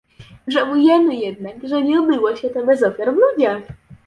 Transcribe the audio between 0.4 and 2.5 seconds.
Żałujemy jednak, że nie obyło się